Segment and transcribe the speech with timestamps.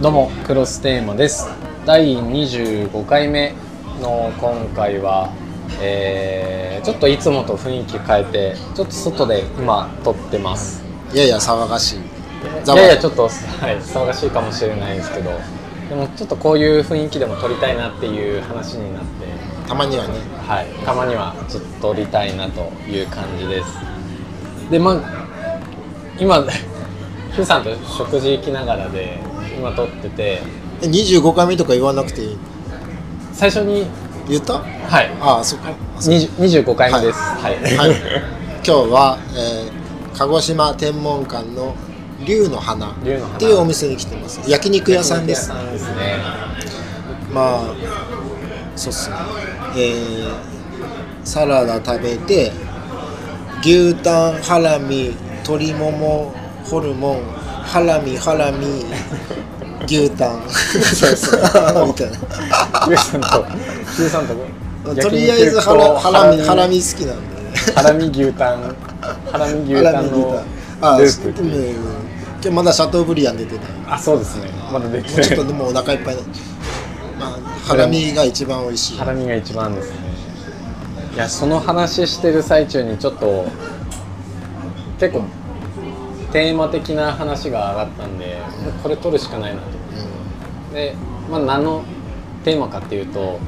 [0.00, 1.48] どうもクロステーマです。
[1.84, 3.52] 第25回目
[4.00, 5.32] の今回は、
[5.82, 10.84] えーちょっといつもと雰囲気変えてちょっと外で今撮ってます。
[11.12, 11.98] いやいや騒がしい。
[11.98, 12.00] い
[12.68, 13.30] やいやちょっと、はい、
[13.80, 15.32] 騒がしいかもしれないですけど。
[15.88, 19.08] でもちょっとこういう雰囲気でも撮りたいなっていう話になって。
[19.66, 20.14] たまにはね。
[20.46, 24.70] はい、たまにはちょっと撮りたいなという感じです。
[24.70, 25.02] でまあ
[26.20, 26.36] 今
[27.32, 29.18] ヒューさんと食事行きながらで
[29.58, 30.40] 今撮ってて。
[30.80, 32.36] え25回目とか言わなくていい？
[33.32, 33.86] 最初に。
[34.28, 34.58] 言った？
[34.58, 35.10] はい。
[35.20, 35.70] ああそっか。
[35.98, 36.30] 20
[36.64, 37.18] 25回目です。
[37.18, 37.90] はい、はい、
[38.56, 39.78] 今日は、えー
[40.16, 41.76] 鹿児島天文館の
[42.26, 42.92] 龍の花。
[43.04, 43.36] 龍の花。
[43.36, 44.40] っていうお店に来てます。
[44.50, 45.48] 焼肉屋さんです。
[45.50, 46.18] 焼肉屋さんですね。
[47.32, 47.60] まあ
[48.74, 49.16] そうっすね。
[49.76, 50.28] えー
[51.24, 52.50] サラダ食べて
[53.60, 57.22] 牛タンハラミ鶏ももホルモン
[57.62, 58.84] ハラミハラミ
[59.86, 60.42] 牛タン。
[60.50, 61.40] そうそう。
[61.86, 64.34] みたいなヒューさんとヒューさんと
[64.94, 66.76] とりあえずハラハラミハラミ。
[66.76, 67.72] 好きなんで。
[67.74, 68.74] ハラミ牛タン
[69.30, 70.42] ハラミ牛タンの
[70.80, 71.44] あループってう。
[71.44, 71.76] んいう
[72.40, 73.64] 今日まだシャトーブリアン出てない。
[73.88, 74.50] あそうですね。
[74.72, 76.16] まだできもうちょっとてでもお腹いっぱい。
[76.16, 76.22] な
[77.18, 77.30] まあ
[77.66, 78.98] ハラミが一番美味しい。
[78.98, 79.96] ハラミが一番ですね。
[81.14, 83.46] いやその話してる最中にちょっと
[85.00, 85.24] 結構
[86.32, 88.38] テーマ的な話が上がったんで
[88.82, 90.74] これ取るしかないなと。
[90.74, 90.94] で、
[91.30, 91.84] まあ、何の
[92.44, 93.38] テーマかっていうと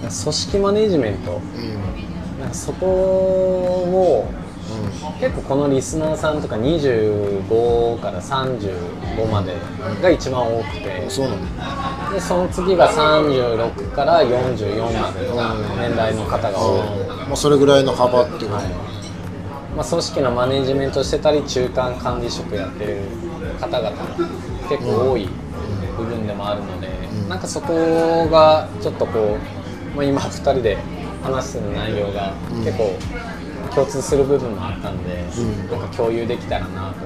[0.00, 1.32] 組織マネジメント。
[1.32, 1.84] うん。
[1.84, 4.28] うんなんかそこを
[5.20, 9.54] 結構このリスナーさんとか25から35まで
[10.00, 11.02] が一番多くて。
[11.02, 11.10] うん。
[11.10, 11.22] そ
[12.12, 18.89] でその次が36から44までの年代の方が多い、まあそれぐらいの幅ってこと、はい
[19.80, 23.00] まあ、組織のマネジメントしてたり中間管理職やってる
[23.58, 23.96] 方々が
[24.68, 25.26] 結構多い
[25.96, 26.88] 部分でもあるので、
[27.24, 27.28] ん。
[27.30, 29.38] なんかそこがちょっとこ
[29.94, 30.76] う、まあ、今2人で
[31.22, 32.62] 話してる内容がうん。
[32.62, 32.94] 結構
[33.74, 35.70] 共通する部分もあったんで、うん。
[35.70, 36.96] なんか共有できたらなと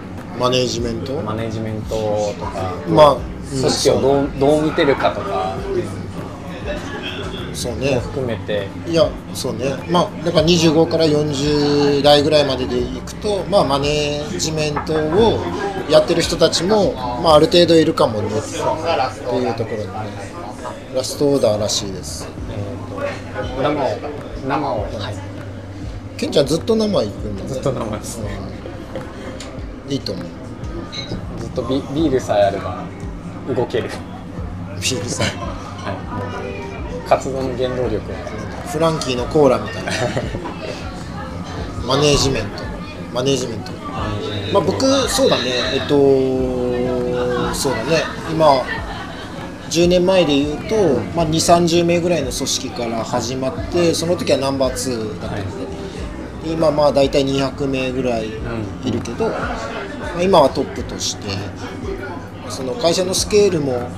[0.41, 1.13] マネージメント？
[1.23, 1.95] マネジメント
[2.41, 3.17] とか、まあ
[3.51, 5.63] 組織をどうどう見てるかとかも
[7.55, 7.99] そうね。
[8.01, 8.69] 含めて。
[8.87, 9.75] いやそうね。
[9.91, 15.41] まあだから25から40代ぐらいまででいくとまあマネージメントを
[15.89, 18.29] やってる人たちも、まあ、ある程度いるかもね。
[18.29, 20.35] っていうところでね。
[20.95, 22.29] ラストオーダーらしいです。
[22.51, 22.75] えー
[23.57, 23.99] と生を
[24.47, 25.15] 生を、はい、
[26.17, 27.49] ケンちゃんずっと生行くんだね。
[27.49, 28.39] ずっと生ですね。
[29.89, 29.97] い。
[29.97, 30.27] いと思う。
[31.39, 32.85] ずっとビビールさえあれば
[33.49, 33.91] 動ける、
[34.77, 35.54] ビールさんはい、もう
[37.17, 38.01] 活動の原動力
[38.67, 39.93] フランキーのコーラみたいな。
[41.87, 42.65] マネージメント。
[43.13, 43.71] マネージメント。
[44.53, 45.51] まあ僕そうだね。
[45.75, 48.03] えっとそうだね。
[48.33, 48.47] 今
[49.71, 50.75] 10年前で言うと、
[51.15, 55.59] まあ、2 3 0名ぐらいの組織から始まってその時はナンバー2だったの
[56.45, 59.37] で、今まあ大体200名ぐらいいるけど、ま
[60.17, 61.29] あ、今はトップとして
[62.49, 63.89] その会社のスケールも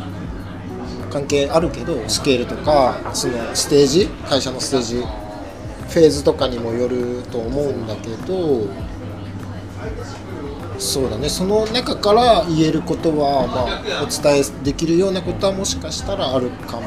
[1.16, 8.66] 関係あるけどスケールとかそのステージ会社のステージフェーズとかにもよると思うんだけど
[10.78, 11.30] そうだね。
[11.30, 16.82] その中から言えることは、まあ、お伝えできるようなことはもしかしたらあるかも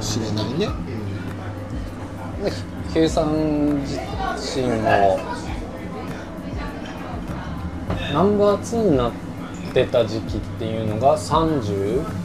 [0.00, 0.68] しれないね。
[2.42, 2.50] で
[2.94, 4.00] ヒューさん自
[4.58, 5.20] 身も
[8.10, 9.12] ナンバー2になっ
[9.74, 12.23] てた時期っていうのが30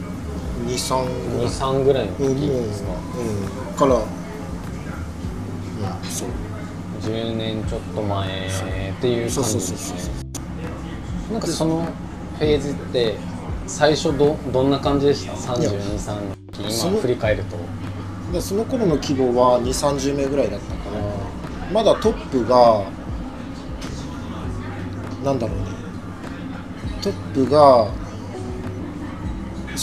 [0.66, 2.06] 2、3ぐらい。
[2.06, 4.02] のうん、時ですか、うん、から、うん、
[6.10, 6.28] そう
[7.02, 10.10] 10年ちょっと前っていう感じですね
[11.32, 11.40] なん。
[11.40, 11.84] かその
[12.38, 13.16] フェーズって
[13.66, 14.70] 最初どどん。
[14.70, 17.56] な感じでした323の時その今振り返ると
[18.32, 21.00] でその頃の規模は2 3 0名ぐらいだったから
[21.72, 22.84] まだトップが
[25.24, 25.38] なん。
[25.38, 25.64] だろうね
[27.02, 27.88] トップが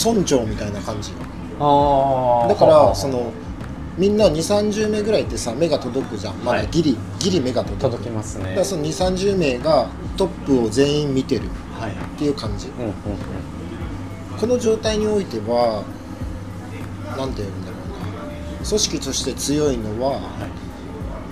[0.05, 1.11] 村長みたいな感じ。
[1.59, 3.31] ああだからその
[3.97, 6.35] みんな2 3 0名ぐらいってさ目が届くじゃん。
[6.43, 7.81] まだギリ、ギリ目が届く。
[7.81, 8.43] 届きますね。
[8.43, 11.49] だからその2 3 0名がトップを全員見てる。
[11.79, 11.91] はい。
[11.91, 12.67] っていう感じ。
[12.67, 12.93] うんうんうん。
[14.39, 15.83] この状態においては
[17.17, 18.67] 何て言うんだろうな。
[18.67, 20.21] 組織として強いのははい。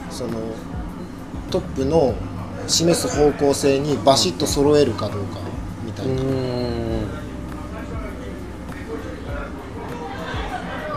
[0.10, 0.32] その
[1.52, 2.16] トップの
[2.68, 5.40] 示す方向性にバシッと揃えるかどうか
[5.86, 6.22] みたいうな、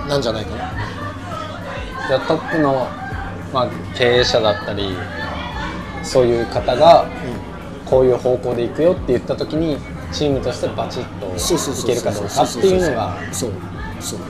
[0.09, 0.73] なんじゃないかな。
[2.09, 2.89] じゃあトップの、
[3.53, 4.97] まあ、経営者だったり
[6.03, 7.07] そういう方が
[7.85, 9.77] こういう方向で行くよって言った時に
[10.11, 13.53] チームとしてバチッといけるかどうかっていうのがそう
[14.01, 14.21] そう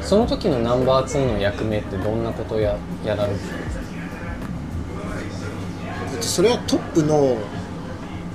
[0.00, 3.78] その時のナンバー2の役目ってどんなことをややられてるんです
[6.18, 6.22] か？
[6.22, 7.36] それはトップの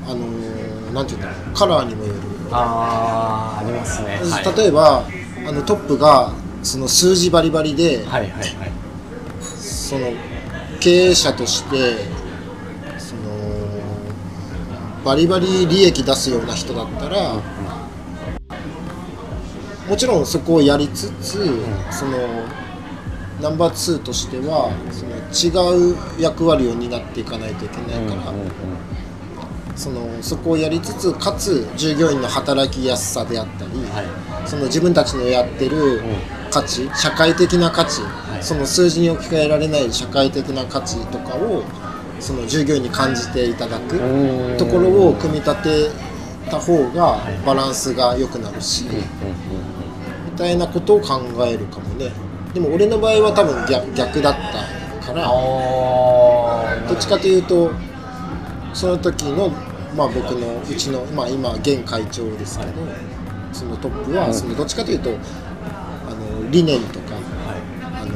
[0.06, 1.56] あのーなんていうんだろう。
[1.56, 2.20] カラーにもよる。
[2.52, 5.06] あーありますね、はい、例えば
[5.48, 6.32] あのトップが
[6.64, 8.52] その数字バリバリで、はいはいはい。
[9.42, 10.12] その
[10.80, 11.96] 経営者として
[12.98, 13.22] その
[15.06, 17.36] バリバリ利益出すような人だったら、
[19.88, 21.46] もちろんそこをやりつつ、
[21.92, 22.18] その
[23.42, 25.12] ナンバー2としてはその
[25.68, 28.34] 違う役割を担っていかないといけないから、
[29.76, 34.48] そのそこをやりつつかつ従業員の働きやすさであったり、はい。
[34.48, 36.02] その自分たちのやってる
[36.54, 38.44] 価値、社会的な価値、い。
[38.44, 41.64] その数字に置き換えられない社会的な価値とかを
[42.20, 44.58] その従業員に感じていただくうん。
[44.58, 45.92] ところを組み立て
[46.50, 47.46] た方がい。
[47.46, 52.12] バランスが良くなるし、みたいなことを考えるかもね。
[52.54, 54.34] でも俺の場合は多分逆逆だっ
[55.02, 56.94] たからど。
[56.94, 57.72] っちかというと
[58.74, 59.50] その時の、
[59.96, 62.72] まあ、僕のうちの、まあ、今現会長ですけど、
[63.52, 64.34] そのトップは、うん。
[64.34, 65.12] そのどっちかというと
[66.54, 68.14] 理念とか、はあの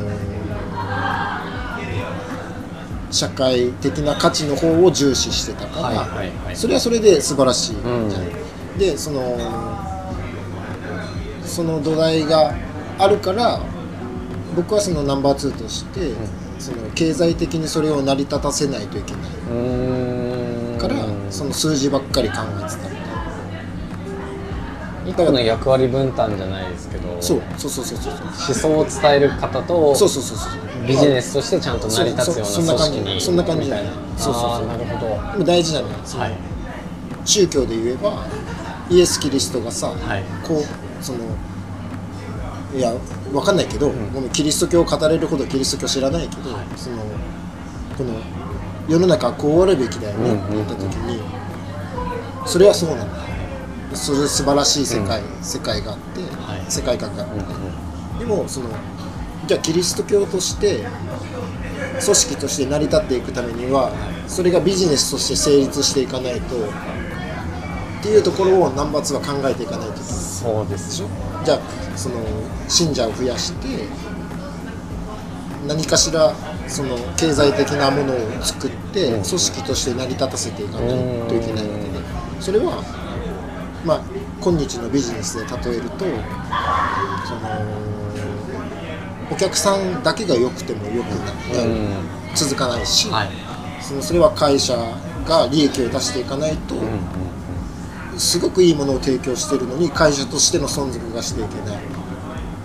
[3.12, 6.56] 社会的な価値の方を重視してたから、はいはいはい。
[6.56, 8.78] それはそれで素晴らしい、うんじゃん。
[8.78, 9.38] でその
[11.44, 12.54] その土台が
[13.00, 13.60] あるから
[14.56, 16.14] 僕はそのナンバー2として、
[16.60, 20.78] その経済的にそれを成り立たせないといけないうーん。
[20.78, 20.96] から、
[21.32, 22.97] その数字ばっかり考えてた
[25.08, 27.42] みたいな一個の役割分担じゃないですけどそう。
[27.58, 27.72] そう。
[27.72, 33.66] そうそうそう思想を伝える方とそうそうそうそうビジネスとしてちゃんと成り立つようなそうそ組織にそんな感じ。
[33.66, 33.92] みたいな。
[34.18, 34.68] そうそうそう。
[34.68, 35.32] なるほど。
[35.34, 36.38] でも大事なのよ、はい。
[37.26, 38.26] 宗教で言えば
[38.90, 40.24] イエス・キリストがさ、はい。
[40.48, 41.20] こうその
[42.76, 42.94] いや
[43.34, 46.66] わかんないけど、ごめんキリスト教を語れるほどキリスト教知らないけど、はい。
[46.76, 46.98] その
[47.98, 48.14] この
[48.88, 51.22] 世の中はこうあるべきだよねうんって言った時に、
[52.46, 53.27] それはそうなんだ
[53.94, 56.72] それ素晴らしい世界、世界があって、はい。
[56.72, 58.20] 世界観があって、うんうん。
[58.20, 58.70] でもその
[59.48, 60.86] じゃあキリスト教として
[62.04, 63.92] 組織として成り立っていくためには
[64.28, 70.08] それがビジネスとして成立していかないとっていうところをナンバー2は考えていかないといけない。
[70.08, 71.10] そうですでしょ
[71.46, 71.60] じゃあ
[71.98, 72.16] その
[72.68, 73.68] 信者を増やして
[75.68, 76.34] 何かしら
[76.68, 80.90] その経済的なものを作って組織として成り立たせていかない
[81.28, 81.98] といけないわけで。
[82.40, 82.84] それは
[83.88, 84.02] まあ
[84.42, 86.06] 今日のビジネスで例えると
[87.26, 87.50] その
[89.32, 91.88] お客さんだけが良くても良くなうい、ん。
[92.36, 93.30] 続かないし、はい。
[93.82, 94.76] そのそれは会社
[95.26, 96.76] が利益を出していかないと、
[98.18, 101.80] すごくいいものを提供してるのに会社としての存続がしていけない。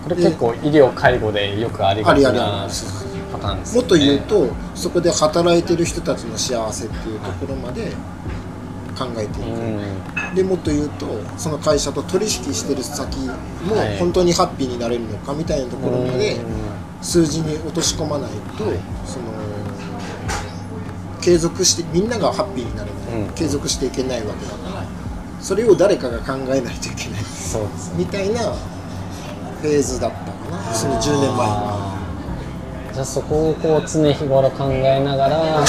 [0.03, 2.39] これ結構医療介護でよくありがちなり
[3.33, 3.81] パターンですよね。
[3.81, 7.93] もっと言うとそこで働いてる人たちの幸せっていうところまで
[8.93, 10.35] 考えていく、うん。
[10.35, 11.07] でもっと言うと
[11.37, 13.19] その会社と取引してる先
[13.65, 13.99] もはい。
[13.99, 16.37] 本当にハッピーになれるのかみたいなところまで
[17.01, 18.79] 数字に落とし込まないと、はい。
[19.07, 19.25] その
[21.21, 23.35] 継続してみんながハッピーになれない、うん。
[23.35, 24.85] 継続していけないわけだから。
[25.41, 27.21] それを誰かが考えないといけない。
[27.97, 28.41] みたいな
[29.61, 30.73] フェーズだったかな。
[30.73, 31.99] その10年前は。
[32.93, 35.65] じゃあそこをこう常日頃考えながら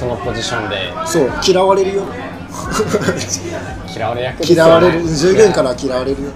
[0.00, 0.90] そのポジションで。
[1.06, 2.02] そう嫌われるよ。
[3.94, 4.46] 嫌われ役ね。
[4.48, 5.06] 嫌われる。
[5.06, 6.30] 従業員からは嫌われるよ。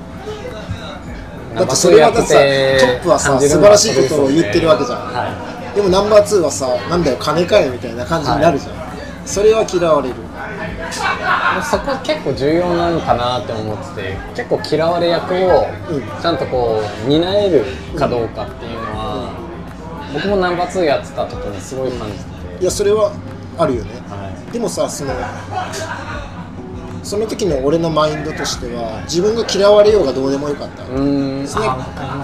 [1.54, 8.74] だってそれはだってさトップはさ素晴らしいことを言ってるわけじゃん、はでもナンバー2はさなんだよ金かよみたいな感じになるじゃん、
[9.24, 10.14] それは嫌われる。
[10.14, 16.02] い、そこ結構重要なのかなって思ってて結構嫌われ役をうん。
[16.20, 17.64] ちゃんとこう担える
[17.96, 19.32] かどうかっていうのは、
[20.12, 22.24] 僕もナンバー2やってた時にすごい感じて
[22.58, 23.12] て、いやそれは
[23.58, 23.90] あるよね。
[24.08, 24.52] はい。
[24.52, 25.12] でもさその
[27.02, 31.58] その時の俺のマインドとしては自分が嫌われようがどうでもよかった、うーんそ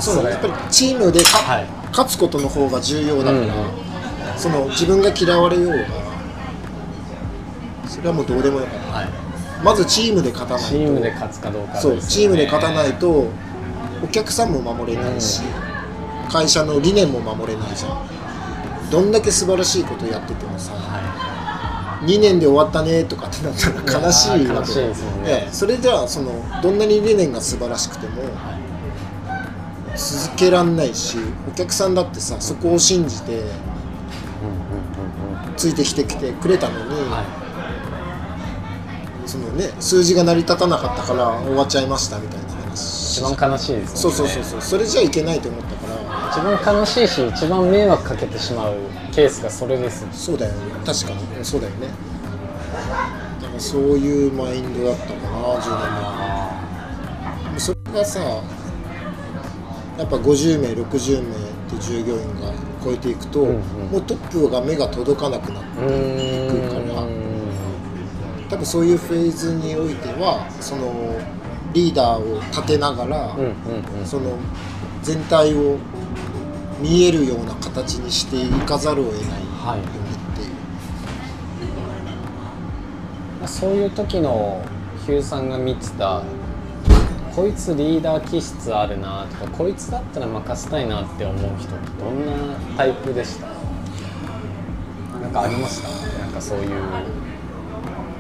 [0.01, 1.67] そうやっぱりチームでか、はい。
[1.91, 3.47] 勝つことの方が重要だから、うん
[4.39, 5.77] その自分が嫌われようが
[7.87, 8.93] それはもうどうでもよかった。
[8.93, 9.09] はい、
[9.63, 10.71] まずチームで勝たないと。
[10.71, 11.81] チームで勝つかどうかね。
[11.81, 13.27] そうチームで勝たないと
[14.03, 15.43] お客さんも守れないし、
[16.31, 17.91] 会社の理念も守れないじゃん
[18.91, 24.75] どんだけ素晴らしいことやっててもさは2年で終わったねとかってなったら悲しいわけ。
[24.75, 24.95] でね。
[25.25, 26.33] でそれじゃあその
[26.63, 28.61] どんなに理念が素晴らしくてもいはい
[29.99, 31.19] 続けらんないし
[31.49, 33.43] お客さんだってさそこを信じて
[35.57, 37.23] ついてきてきてくれたのに、は
[39.27, 43.19] そのね数字が成り立たなかったから終わっちゃいましたみたいな話。
[43.19, 44.63] 一番悲しいですそうそうそうそう。
[44.63, 45.80] それじゃいけないと思った
[46.31, 48.77] 一番悲しいし一番迷惑かけてしまう
[49.13, 50.59] ケースがそれですそうだよね。
[50.87, 51.45] 確かに。
[51.45, 51.89] そうだよね。
[53.43, 55.19] だからそういうマインドだったかな
[55.59, 55.93] 10年
[57.51, 58.21] 前それがさ
[59.99, 63.61] やっぱ50名60名って従業員が超えていくと、うんうん。
[63.91, 67.07] もうトップが目が届かなくなってうーん行くから
[68.49, 71.21] 多分そういうフェーズにおいてはその
[71.73, 74.07] リーダーを立てながら、うんうんうん。
[74.07, 74.39] その
[75.03, 75.77] 全体を
[76.81, 79.91] 見えるような形にしていかざるを得ないよねはいって
[80.43, 80.47] い
[83.45, 84.63] う、そういう時の
[85.07, 86.23] ヒューさんが見てた
[87.35, 92.33] こいつリーダー気質あるなとかこいつだったら任せたいなって思う人ってどんな
[92.77, 93.47] タイプでした？
[95.19, 95.89] なんかありました？
[96.19, 96.71] なんかそういう。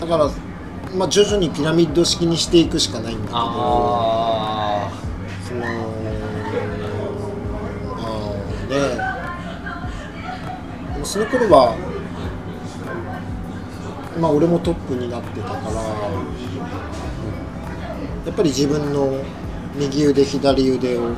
[0.01, 0.31] だから、
[0.95, 4.91] まあ、徐々にピラミッド式にしていくしかないんだけどあ
[5.47, 5.61] その
[8.71, 8.79] で
[10.99, 11.77] もその頃は
[14.21, 15.61] まあ俺もトップになってたから
[18.27, 19.21] やっぱり自分の
[19.75, 21.15] 右腕左腕を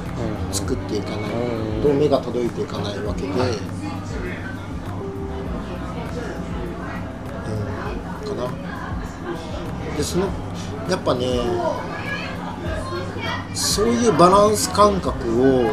[0.51, 1.31] 作っていかない
[1.83, 3.45] と目が届いていかないわけで、うん、か
[8.35, 8.51] な。
[9.97, 10.27] でその
[10.89, 11.27] やっぱね
[13.55, 15.71] そういうバランス感覚を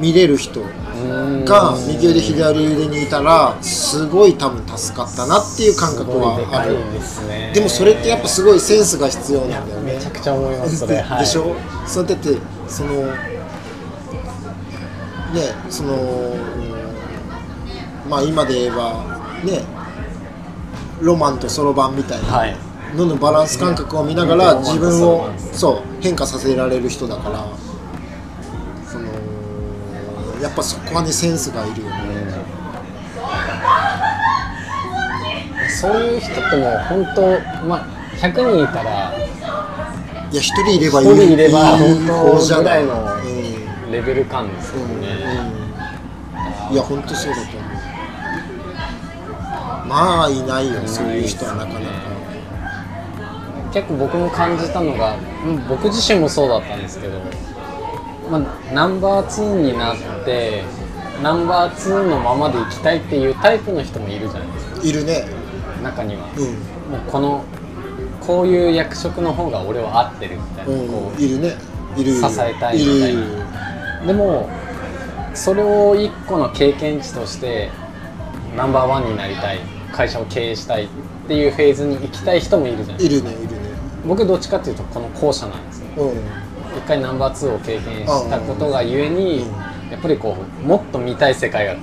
[0.00, 6.76] 見れる人ーが右腕左腕にいたらすごい多分助かったなっていう感覚はある。
[6.92, 7.52] でですね。
[7.54, 9.94] でもそれってやっぱすごいセンスが必要なんだよね。
[9.94, 11.54] めちゃくちゃ思いますそれ、ではい、でしょ？
[11.86, 12.36] そうだって
[12.68, 13.14] そのね
[15.68, 16.36] その
[18.08, 19.04] まあ今で言えば
[19.44, 19.62] ね
[21.00, 22.56] ロマンとそろばんみたいなはい。
[22.96, 27.46] ののバランス感覚を見ながら自分をそう変化させられる人だから
[30.40, 31.94] やっぱそこはねセンスがいるよね。
[35.68, 39.12] そういう人ってもう本当まあ100人いたら
[40.30, 43.04] いや一人いればいい一人いれば本当ぐらいの。
[43.24, 43.30] うん
[43.90, 45.04] レベル感ですよね、
[46.70, 47.62] いや本当そうだと思う。
[49.88, 51.86] まあいないよそういう人はなかなか。
[53.72, 57.20] 結構僕も感じたのがうん僕自身もそうだったんですけど、
[58.30, 60.62] まあ、ナンバー2になって
[61.22, 64.82] ナンバー2のままで行きたいっていうタイプの人もいるじゃないですか。
[64.82, 65.24] いるね。
[65.82, 67.44] 中には、うもうこの
[68.20, 71.56] こういう役職の方が俺は合ってるみたいな、ん、こうん、いるね。
[71.96, 72.14] いる。
[72.14, 74.06] 支えたいみたいな。
[74.06, 74.48] でも
[75.34, 77.70] それを一個の経験値として
[78.56, 79.60] ナンバーワンになりたい
[79.92, 80.88] 会社を経営したいっ
[81.28, 83.58] ていうフェーズに行きたい人もいるじゃないいるねいるね。
[84.06, 85.86] 僕どっちかっていうとこの後者なんですよ。
[85.96, 86.18] うん。
[86.18, 86.39] 一
[86.90, 89.46] 回ナンバー2を経験したことがゆえに
[89.90, 91.80] やっぱりこうもっと見たい世界がうん。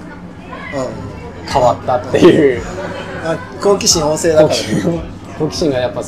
[1.49, 2.61] 変わったっていう。
[3.23, 4.59] あ好奇心旺盛だ好から
[5.39, 6.01] 好奇心がやっぱ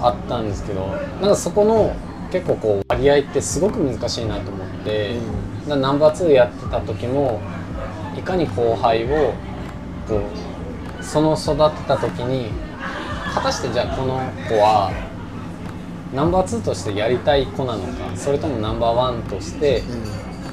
[0.00, 0.86] あったんですけど
[1.20, 1.94] なんかそこの
[2.30, 5.16] 結構こう割合ってすごく難しいなと思って、
[5.68, 7.40] ナンバー2やってた時も
[8.16, 9.34] いかに後輩を
[10.08, 10.22] こ
[11.00, 12.50] うその育てた時に
[13.34, 14.90] 果たしてじゃあこの子は
[16.14, 19.82] ナンバー2としてやりたい子なのかそれともナンバーワンとして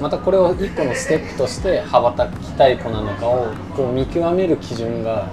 [0.01, 5.27] またこれを一個のステップとして羽ばたきたい子なのかをこう見極める基準が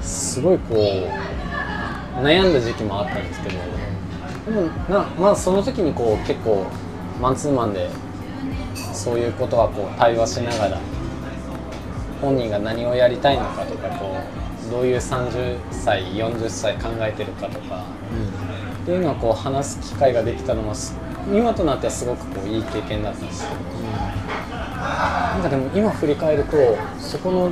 [0.00, 3.56] すごいこう悩んだ時期もあったんですけど
[4.46, 6.66] でもなまあその時にこう結構
[7.20, 7.90] マンツーマンで
[8.92, 10.80] そういうことはこう対話しながら
[12.20, 14.16] 本人が何をやりたいのかとかこ
[14.68, 17.84] うどういう30歳40歳考えてるかとか
[18.88, 20.72] っていうのをこう話す機会ができたのも
[21.30, 26.56] 今となってはすごくこういい経験だったんですよなんかでも今振り返ると
[26.98, 27.50] そこの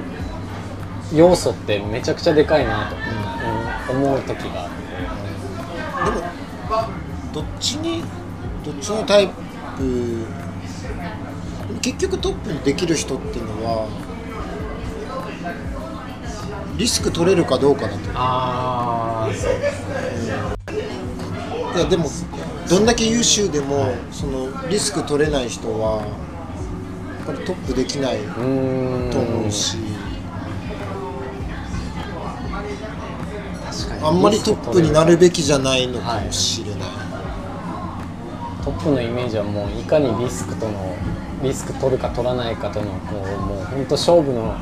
[1.12, 4.70] 要素ってめちゃくちゃでかいなと、思う時があっ
[6.00, 8.02] てでもどっちに
[8.64, 9.28] どっちのタイ
[9.76, 10.26] プ
[11.82, 13.88] 結局トップにできる人っていうのは
[16.78, 19.86] リスク取れるかどうかだと思うああそうです
[20.28, 20.45] ね。
[21.76, 22.06] いやでも
[22.70, 28.18] どんだけ優秀でもそのリスク取れない人はやっぱりトップできない
[29.12, 29.76] と思うし。
[34.02, 36.80] あんまりトップになるべきじゃないのかはいもしれない、
[38.64, 40.96] トップのイメージはもういかにリスクとの
[41.42, 44.54] リスク取るか取らないかとのこうもう本当勝負の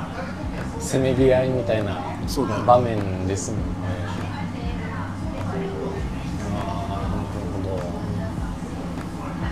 [0.81, 2.03] せめぎ合いみたいな
[2.67, 3.84] 場面ですもんね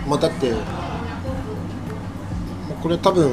[0.07, 0.63] まあ、だって、まあ
[2.81, 3.29] これ多分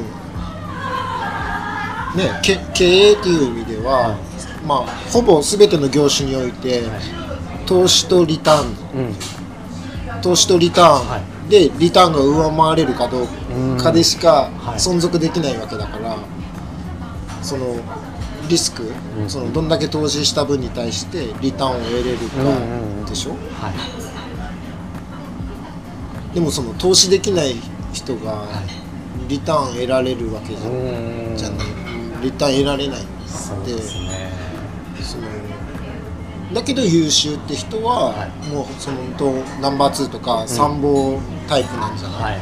[2.15, 4.17] ねけ経営っていう意味では、
[4.65, 4.79] まあ
[5.11, 6.83] ほぼ全ての業種において、
[7.65, 8.67] 投資とリターン。
[8.67, 8.71] う
[9.09, 10.21] ん。
[10.21, 11.49] 投資とリターン、はい。
[11.49, 13.27] でリターンが上回れるかどう
[13.77, 14.75] かでしかはい。
[14.75, 16.17] 存続できないわけだから、
[17.41, 17.75] その
[18.47, 19.29] リスク、うん。
[19.29, 23.05] そのどんだけ投資した分に対してリターンを得れるうんうんうん。
[23.05, 23.35] かでしょ、は
[23.69, 24.10] い
[26.33, 27.55] でもその投資できない
[27.93, 28.45] 人が
[29.27, 30.71] リターン得られるわけじゃ,、う
[31.33, 31.37] ん。
[31.37, 31.67] じゃない。
[32.21, 34.31] リターン得られないそうですね。
[35.01, 35.23] その
[36.53, 38.47] だけど優秀って人は、はい。
[38.49, 42.41] もうそのとナンバー2とか参謀タイプなんじゃない、はい。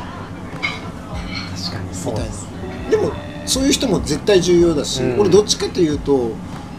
[1.57, 2.47] 確かにそうみたいです
[2.85, 2.89] な。
[2.91, 3.11] でも
[3.45, 5.19] そういう人も絶対重要だし、うん。
[5.21, 6.31] 俺どっちかというと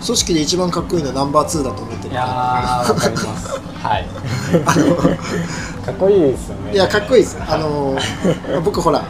[0.05, 3.61] 組織で一番かっこいいのはナンバー2だと思ってるいやーわかります。
[3.81, 4.07] はい
[5.91, 6.73] かっこいいですよね。
[6.73, 7.37] いやかっこいいです。
[7.41, 7.99] あの
[8.65, 9.03] 僕ほらあ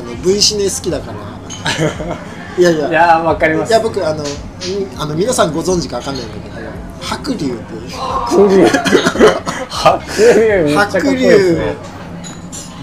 [0.00, 1.18] の V シネ好きだから。
[2.58, 2.88] いやいや。
[2.88, 3.70] いやーわかります。
[3.70, 6.56] いや僕あのみあの皆さんご存知かわかんないんだけど
[7.00, 8.66] 白龍って白龍。
[10.74, 11.58] 白龍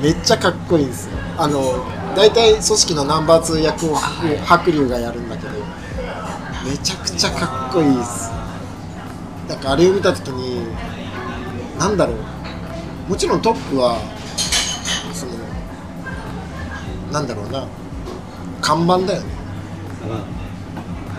[0.01, 1.11] めっちゃかっこいいですよ。
[1.37, 1.61] あの
[2.15, 3.95] 大体組織のナンバー2役を
[4.45, 5.51] 白龍がやるんだけど
[6.69, 8.29] めちゃくちゃかっこいいです。
[9.47, 10.67] なんかあれを見た時に
[11.79, 12.15] なんだろう
[13.07, 13.97] もちろんトップは
[15.13, 15.33] その
[17.11, 17.67] なんだろうな。
[18.61, 19.27] 看板だよね。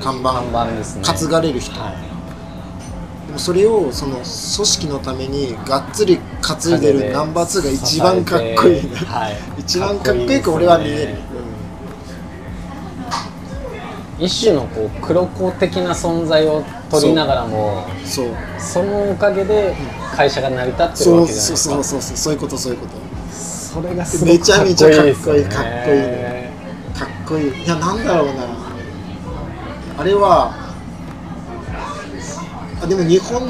[0.03, 0.33] 看板。
[0.33, 1.03] 看板ですね。
[1.05, 3.27] 担がれる人、はい。
[3.27, 9.37] でもそれをその組織のためにがっつり担いでるナンバー2が一番かっこいいな、はい。
[9.61, 11.19] 一番かっこよく俺は見える、
[14.19, 17.87] 一種のこう黒子的な存在を取りながらも。
[18.01, 18.27] うんそう。
[18.59, 19.75] そのおかげで
[20.15, 21.75] 会社が成り立ってるそうわけじゃないですか。
[21.75, 22.33] そうそうそうそうそう。
[22.35, 22.93] いうことそういうこと。
[23.33, 26.53] それがすごくめちゃめちゃかっこいいかっこいいね。
[26.97, 28.33] かっこいいいやなんだろうな。
[29.99, 30.53] あれは
[32.83, 33.43] あでも日本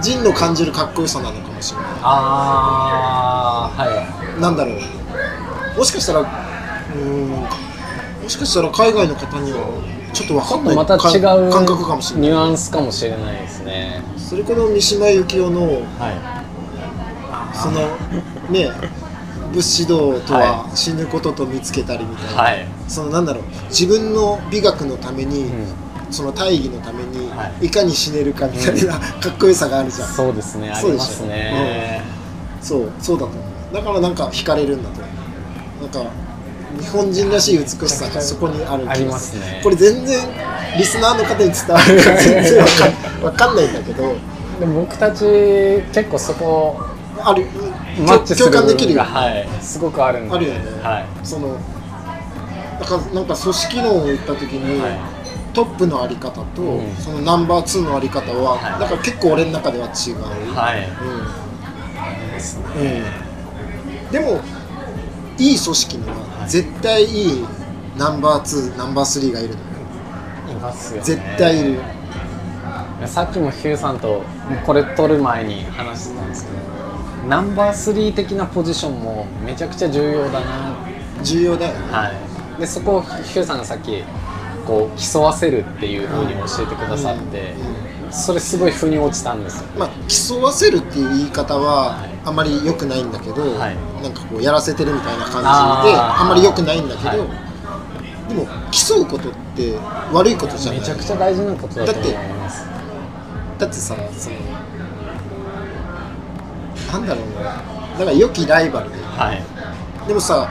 [0.00, 1.88] 人の感じるかっこよさなのかもしれない。
[2.02, 5.78] ああはなんだろう。
[5.78, 7.48] もしかしたらうーんも
[8.28, 9.58] しかしたら海外の方には
[10.12, 10.74] ちょっと分かんない。
[10.74, 12.30] いまた違うか感覚かもしれない。
[12.30, 14.02] ニュアンスかもしれないですね。
[14.16, 16.44] それこの三島由紀夫のは
[17.54, 17.80] その
[18.50, 18.70] ね
[19.52, 22.66] 武士道とはは死ぬことと見つけたりみたいいな、はい。
[22.88, 23.44] そのなんだろう。
[23.68, 25.66] 自分の美学のために、うん。
[26.10, 27.66] その大義のために、はい。
[27.66, 30.08] い、かに死ねるかみたいな、かっこよさがあるじゃん。
[30.08, 30.70] そうですね。
[30.70, 32.02] ありますね。
[32.60, 33.74] そうそうだと思う。
[33.74, 35.82] だからなんか惹かれるんだと思う。
[35.82, 36.10] なんか
[36.80, 39.60] 日本人らしい美しさがそこにある気がありますね。
[39.62, 40.20] これ全然
[40.76, 44.14] リスナーの方に伝わるか全然わかんわかんないんだけど。
[44.60, 45.24] でも僕たち
[45.92, 46.80] 結構そこ
[47.20, 47.46] ある。
[48.06, 49.02] マッチする共感できるよ。
[49.02, 50.34] はいすごくあるんで。
[50.34, 50.60] あるよね。
[50.82, 51.06] はい。
[51.22, 51.58] そのなん
[52.88, 54.98] かなんか組織論を言った時に、はい。
[55.52, 56.96] トップのあり方と、うん。
[56.96, 58.80] そのナンバー2のあり方は、はい。
[58.80, 60.88] なんか結構俺の中では違う、はい。
[61.04, 61.42] うん。
[62.32, 63.02] ですね
[64.06, 64.40] うん、でも
[65.38, 67.44] いい組織にははい絶対いい
[67.96, 69.66] ナンバー2ナンバー3がいるのよ。
[70.50, 71.04] いますよね。
[71.04, 71.80] 絶対いる
[73.06, 74.22] さっきもヒューさんと
[74.64, 76.58] これ撮る前に話してたんですけど
[77.28, 80.76] ナンバー3的なポジションもめちゃくちゃ重要だな。
[81.22, 81.92] 重要だよね。
[81.92, 82.60] はい。
[82.60, 84.02] でそこをヒューさんがさっき
[84.66, 87.54] こう競わせるっていうふうに教えてくださって、
[88.12, 92.12] それすごい腑に落ちたんですよまあ競わせるっていう言い方ははい。
[92.24, 93.76] あんまり良くないんだけど、はい。
[94.02, 97.18] なんかこうやらせてるみたいな感じであんまり良くないんだけど、はい。
[98.28, 99.76] でも競うことって
[100.12, 100.80] 悪いことじゃない。
[100.80, 102.64] めちゃくちゃ大事なことだと思います。
[103.58, 104.36] だってさその
[106.92, 107.42] なんだろうな。
[107.42, 108.90] だから良きライバル。
[108.90, 109.42] ではい。
[110.06, 110.48] でもさ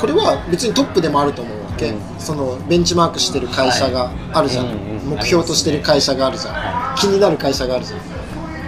[0.00, 4.66] これは別にトップでもあると思うわけ、うんそのベンチマークしてる会社があるじゃん、
[5.04, 8.00] 目標としてる会社があるじゃん、は気になる会社があるじゃん。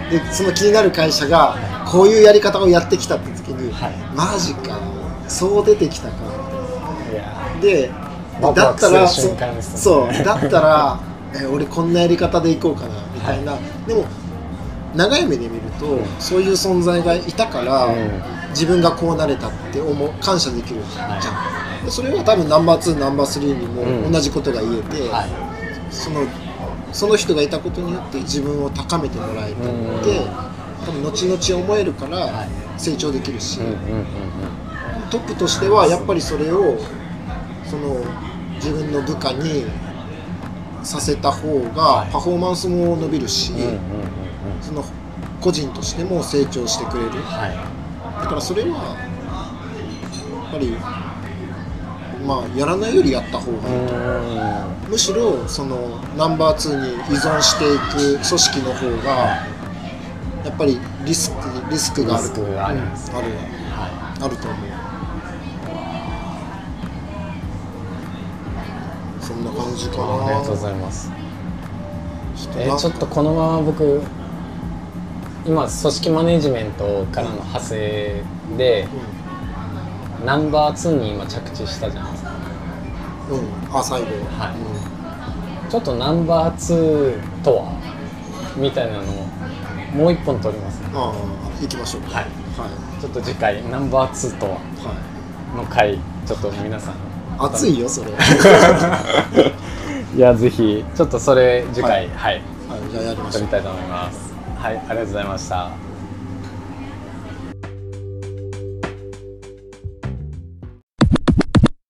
[0.09, 3.93] でその気になる会社がこういうやり方をやってきたって時に、はい。
[4.15, 4.79] マジか。
[5.27, 6.15] そう出てきたか。
[7.11, 7.59] いや。
[7.61, 7.91] で
[8.41, 9.35] だったらそ
[9.75, 10.23] そう。
[10.23, 10.99] だったら
[11.33, 14.05] え俺こんなやり方でいこうかなみたいな、でも
[14.95, 18.39] 長い目で見ると、うんそういう存在がいたから、うん。
[18.49, 21.19] 自分がこうなれたって思う感謝できるじゃん、
[21.87, 24.03] それは多分ナンバー2ナンバー3にうん。
[24.03, 25.93] も同じことが言えて、はい。
[25.93, 26.21] その
[26.91, 30.49] その人がいたことによって自分を高めてもらえたって、うん。
[30.85, 32.49] 多分後々思えるからはい。
[32.77, 34.05] 成長できるし、うんうんうん
[35.09, 36.77] トップとしてはやっぱりそれを
[37.65, 37.95] その
[38.57, 39.65] 自分の部下に
[40.83, 42.11] させた方がはい。
[42.11, 43.79] パフォーマンスも伸びるし、うんうんうんうん。
[44.61, 44.85] その
[45.41, 47.09] 個人としても成長してくれる。
[47.23, 48.21] はい。
[48.21, 49.09] だからそれは
[50.51, 50.75] ぱり
[52.29, 53.75] まあやらないよりやった方がいい、
[54.85, 54.91] うん。
[54.91, 59.47] むしろそのナンバー2に依存していく組織の方が
[60.45, 61.37] やっぱりリスク
[61.71, 63.11] リスクがあるリスクがあります。
[63.11, 63.27] うんある
[63.71, 64.59] はあると思う。
[69.21, 70.03] そんな感じかい、な。
[70.27, 71.11] ありがとうございます。
[72.57, 74.01] えちょっとこのまま僕
[75.45, 78.23] 今組織マネジメントからの派生
[78.57, 78.87] で、
[80.25, 82.07] ナンバー2に今着地したじゃん、
[83.29, 84.07] うん、あ最後。
[84.07, 84.55] はい。
[85.63, 85.69] うん。
[85.69, 87.71] ちょっとナンバー2とは？
[88.57, 89.05] みたいなのを
[89.95, 90.87] もう一本取りますね。
[90.93, 91.13] ああ
[91.61, 92.01] 行きましょう。
[92.03, 92.23] かはい。
[92.23, 93.01] はい。
[93.01, 94.51] ちょっと次回ナンバー2とは？
[94.53, 95.57] はい。
[95.57, 96.95] の回ちょっと皆さん。
[97.37, 98.11] 熱いよそれ。
[100.15, 102.91] いやぜひちょっとそれ次回はい、はい。
[102.91, 103.41] じゃあやりましょう。
[103.41, 104.33] 撮りたいと思います。
[104.57, 105.88] はいありがとうございました